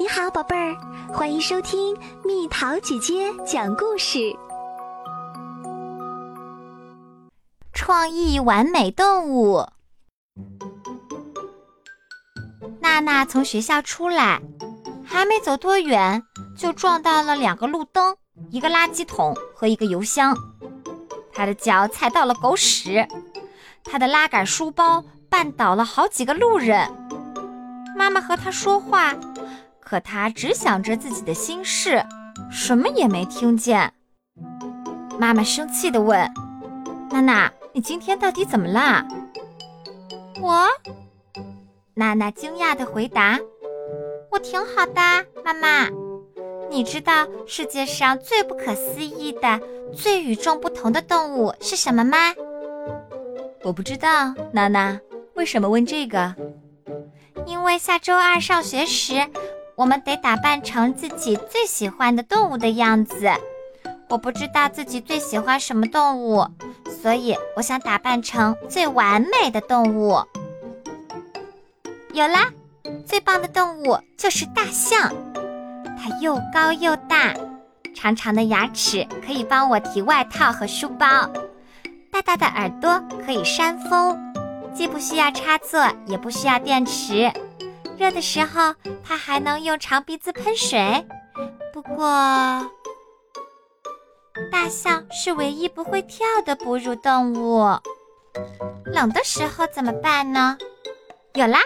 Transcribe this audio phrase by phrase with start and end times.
[0.00, 0.76] 你好，宝贝儿，
[1.12, 4.32] 欢迎收听蜜桃姐姐讲故事。
[7.72, 9.66] 创意完美动物。
[12.78, 14.40] 娜娜从学校出来，
[15.04, 16.22] 还没走多远，
[16.56, 18.16] 就撞到了两个路灯、
[18.50, 20.32] 一个垃圾桶和一个邮箱。
[21.32, 23.04] 她的脚踩到了狗屎，
[23.82, 26.88] 她的拉杆书包绊倒了好几个路人。
[27.96, 29.12] 妈妈和她说话。
[29.88, 32.04] 可他只想着自己的心事，
[32.50, 33.90] 什么也没听见。
[35.18, 36.30] 妈妈生气地问
[37.10, 39.02] ：“娜娜，你今天到底怎么啦？”
[40.42, 40.66] 我，
[41.94, 43.38] 娜娜惊讶地回答
[44.30, 45.00] ：“我挺好的，
[45.42, 45.88] 妈妈。
[46.68, 49.58] 你知道世界上最不可思议的、
[49.96, 52.34] 最与众不同的动物是什么吗？”
[53.64, 55.00] 我不知道，娜娜，
[55.32, 56.34] 为什么问这个？
[57.46, 59.26] 因为下周二上学时。
[59.78, 63.30] 我们得打扮成自己最喜欢的动物的样子。
[64.08, 66.44] 我不知道自己最喜欢什么动物，
[67.00, 70.20] 所以我想打扮成最完美的动物。
[72.12, 72.50] 有啦，
[73.06, 75.14] 最棒的动物就是大象。
[75.96, 77.32] 它又高又大，
[77.94, 81.06] 长长的牙齿可以帮我提外套和书包，
[82.10, 84.18] 大大的耳朵可以扇风，
[84.74, 87.30] 既不需要插座，也不需要电池。
[87.98, 91.04] 热的时候，它还能用长鼻子喷水。
[91.72, 92.06] 不过，
[94.52, 97.76] 大象是唯一不会跳的哺乳动物。
[98.86, 100.56] 冷的时候怎么办呢？
[101.34, 101.58] 有啦，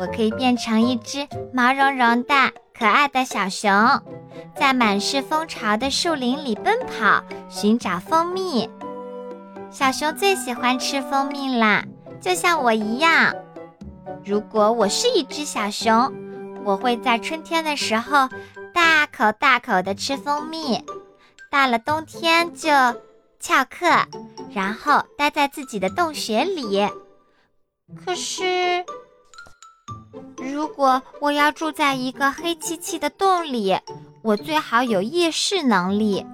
[0.00, 2.34] 我可以变成一只毛茸茸的
[2.76, 3.70] 可爱的小熊，
[4.56, 8.70] 在满是蜂巢的树林里奔跑，寻找蜂蜜。
[9.70, 11.84] 小熊最喜欢吃蜂蜜啦，
[12.18, 13.34] 就像我一样。
[14.24, 16.12] 如果我是一只小熊，
[16.64, 18.28] 我会在春天的时候
[18.72, 20.82] 大口大口地吃蜂蜜，
[21.50, 22.70] 到了冬天就
[23.38, 23.86] 翘课，
[24.52, 26.88] 然后待在自己的洞穴里。
[28.04, 28.84] 可是，
[30.38, 33.78] 如果我要住在一个黑漆漆的洞里，
[34.22, 36.24] 我最好有夜视能力，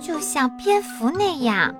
[0.00, 1.74] 就像蝙蝠那样。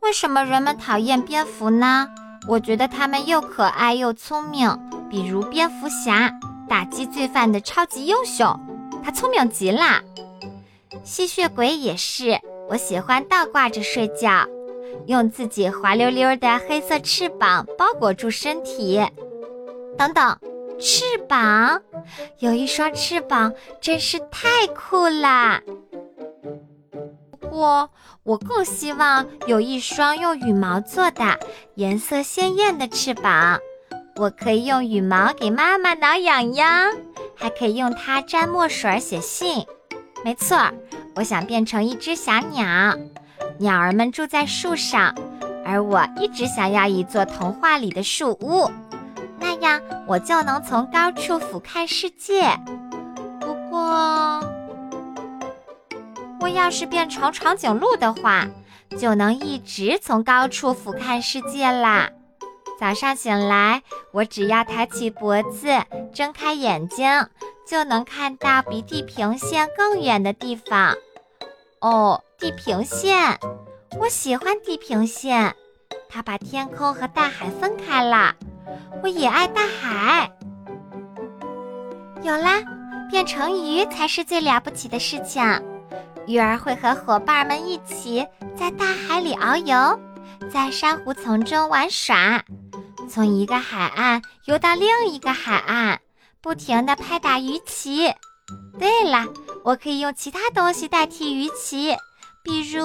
[0.00, 2.08] 为什么人们讨厌蝙蝠呢？
[2.48, 4.68] 我觉得它们又可爱又聪明，
[5.10, 6.32] 比如蝙蝠侠，
[6.66, 8.58] 打击罪犯的超级英雄，
[9.04, 10.02] 他聪明极了。
[11.04, 14.46] 吸血鬼也是，我喜欢倒挂着睡觉，
[15.06, 18.98] 用自己滑溜溜的黑色翅膀包裹住身体。
[19.98, 20.38] 等等，
[20.80, 21.82] 翅膀，
[22.38, 25.60] 有一双翅膀真是太酷了。
[27.58, 27.90] 我
[28.22, 31.40] 我更希望有一双用羽毛做的、
[31.74, 33.58] 颜色鲜艳的翅膀，
[34.14, 36.92] 我可以用羽毛给妈妈挠痒痒，
[37.34, 39.66] 还可以用它沾墨水写信。
[40.24, 40.56] 没错，
[41.16, 42.96] 我想变成一只小鸟，
[43.58, 45.12] 鸟儿们住在树上，
[45.64, 48.70] 而我一直想要一座童话里的树屋，
[49.40, 52.56] 那样我就能从高处俯瞰世界。
[53.40, 54.47] 不过。
[56.48, 58.46] 要是变成长颈鹿的话，
[58.98, 62.10] 就能一直从高处俯瞰世界啦。
[62.78, 63.82] 早上醒来，
[64.12, 65.68] 我只要抬起脖子，
[66.14, 67.26] 睁开眼睛，
[67.66, 70.94] 就能看到比地平线更远的地方。
[71.80, 73.38] 哦，地平线，
[73.98, 75.54] 我喜欢地平线，
[76.08, 78.34] 它把天空和大海分开了。
[79.02, 80.30] 我也爱大海。
[82.22, 82.62] 有啦，
[83.10, 85.42] 变成鱼才是最了不起的事情。
[86.28, 88.24] 鱼儿会和伙伴们一起
[88.54, 89.98] 在大海里遨游，
[90.52, 92.44] 在珊瑚丛中玩耍，
[93.08, 95.98] 从一个海岸游到另一个海岸，
[96.42, 98.14] 不停地拍打鱼鳍。
[98.78, 99.24] 对了，
[99.64, 101.96] 我可以用其他东西代替鱼鳍，
[102.44, 102.82] 比如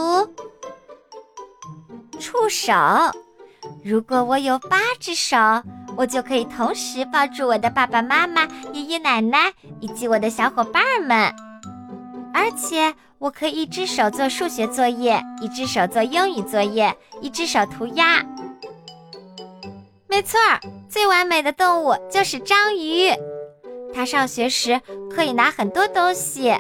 [2.21, 2.73] 触手。
[3.83, 5.37] 如果我有八只手，
[5.97, 9.51] 我就可以同时抱住我的爸爸妈妈、爷爷奶奶
[9.81, 11.33] 以及我的小伙伴们。
[12.33, 18.21] 而且我可以一只手做数学作业，一只手做英语作业，一只手涂鸦。
[20.09, 20.59] 没错儿，
[20.89, 23.09] 最完美的动物就是章鱼。
[23.93, 26.53] 它上学时可以拿很多东西，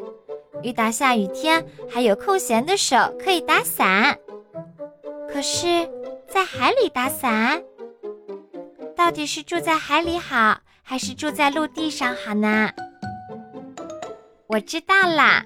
[0.61, 4.17] 遇到下雨天还有空闲的手可以打伞。
[5.29, 5.67] 可是，
[6.29, 7.61] 在海里打伞，
[8.95, 12.69] 到底是住在海里好，还是住在陆地上好呢？
[14.47, 15.43] 我知道啦。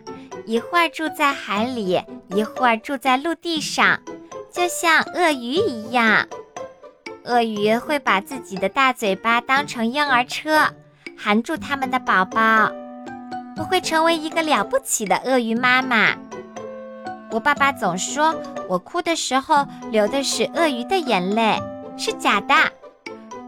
[0.47, 3.99] 一会儿住在海里，一会儿住在陆地上，
[4.49, 6.25] 就像鳄鱼一样。
[7.25, 10.69] 鳄鱼会把自己的大嘴巴当成婴儿车，
[11.17, 12.71] 含住他们的宝宝。
[13.57, 16.15] 我会成为一个了不起的鳄鱼妈妈。
[17.29, 18.33] 我爸爸总说
[18.69, 21.61] 我哭的时候流的是鳄鱼的眼泪，
[21.97, 22.55] 是假的。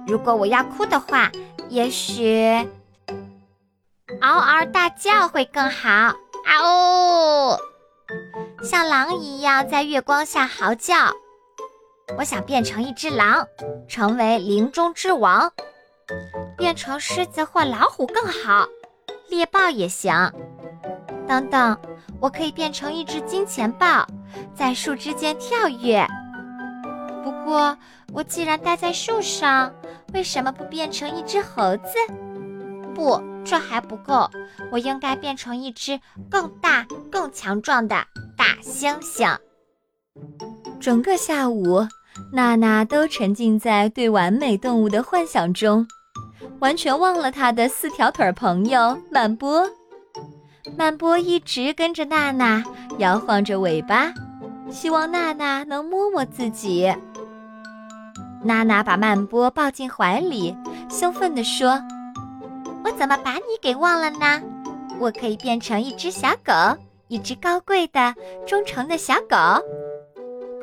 [0.05, 1.31] 如果我要哭的话，
[1.69, 2.67] 也许
[4.19, 6.13] 嗷嗷大叫会更好。
[6.49, 7.59] 啊哦，
[8.63, 10.95] 像狼一样在月光下嚎叫。
[12.17, 13.45] 我想变成一只狼，
[13.87, 15.51] 成为林中之王。
[16.57, 18.67] 变成狮子或老虎更好，
[19.27, 20.11] 猎豹也行。
[21.27, 21.77] 等等，
[22.19, 24.07] 我可以变成一只金钱豹，
[24.55, 26.03] 在树枝间跳跃。
[27.23, 27.77] 不过，
[28.11, 29.71] 我既然待在树上，
[30.15, 31.93] 为什么不变成一只猴子？
[32.93, 34.29] 不，这还不够，
[34.71, 35.99] 我应该变成一只
[36.29, 37.95] 更大、更强壮的
[38.37, 39.37] 大猩猩。
[40.79, 41.87] 整个下午，
[42.33, 45.87] 娜娜都沉浸在对完美动物的幻想中，
[46.59, 49.67] 完全忘了她的四条腿朋友曼波。
[50.77, 52.63] 曼波一直跟着娜娜，
[52.97, 54.13] 摇晃着尾巴，
[54.69, 56.93] 希望娜娜能摸摸自己。
[58.43, 60.55] 娜娜把曼波抱进怀里，
[60.89, 61.81] 兴奋地说
[62.99, 64.43] ：“怎么把你给忘了呢？
[64.99, 66.51] 我可以变成一只小狗，
[67.07, 68.13] 一只高贵的、
[68.45, 69.37] 忠诚的小狗。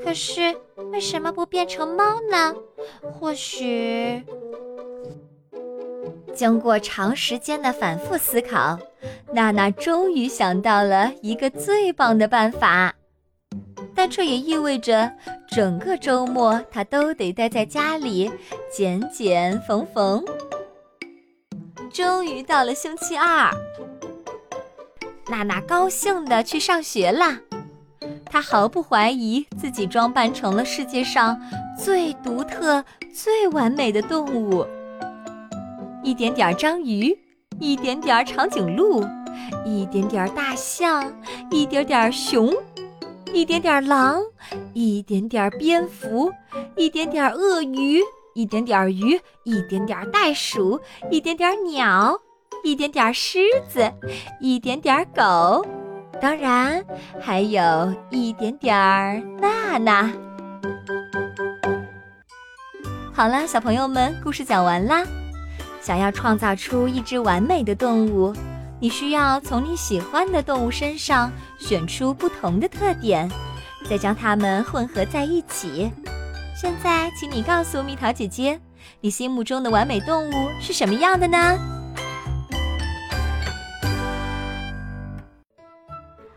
[0.04, 0.54] 可是
[0.92, 2.54] 为什么不变成猫呢？
[3.10, 4.22] 或许……”
[6.36, 8.78] 经过长时间的反复思考，
[9.32, 12.94] 娜娜终于想到了一个最棒的办法。
[13.94, 15.10] 但这也意味着
[15.48, 18.30] 整个周末她都得待在家里
[18.70, 20.22] 剪剪缝缝。
[21.96, 23.50] 终于到了星期二，
[25.28, 27.38] 娜娜高兴地去上学了。
[28.26, 31.40] 她毫不怀疑自己装扮成了世界上
[31.82, 32.84] 最独特、
[33.14, 34.66] 最完美的动物。
[36.04, 37.18] 一点点章鱼，
[37.58, 39.02] 一点点长颈鹿，
[39.64, 41.10] 一点点大象，
[41.50, 42.54] 一点点熊，
[43.32, 44.20] 一点点狼，
[44.74, 46.30] 一点点蝙蝠，
[46.76, 48.02] 一点点鳄鱼，
[48.36, 50.78] 一点点鱼，一点点袋鼠，
[51.10, 52.14] 一点点鸟，
[52.62, 53.90] 一点点狮子，
[54.42, 55.66] 一点点狗，
[56.20, 56.84] 当然
[57.18, 58.76] 还有一点点
[59.40, 60.12] 娜娜。
[63.14, 65.02] 好啦，小朋友们，故事讲完啦。
[65.80, 68.34] 想要创造出一只完美的动物，
[68.78, 73.30] 你需要从你喜欢的动物身上选出不同的特点，
[73.88, 75.90] 再将它们混合在一起。
[76.58, 78.58] 现在，请你告诉蜜桃姐姐，
[79.02, 81.58] 你心目中的完美动物是什么样的呢？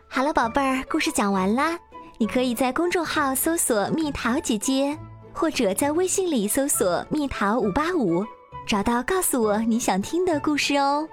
[0.06, 1.78] 好了，宝贝儿，故事讲完啦。
[2.18, 4.94] 你可以在公众号搜索“蜜桃姐姐”，
[5.32, 8.22] 或者在微信里搜索“蜜桃五八五”。
[8.68, 11.08] 找到，告诉我你想听的故事哦。